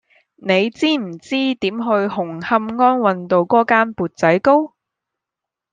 [0.37, 4.73] 你知唔知點去紅磡安運道嗰間缽仔糕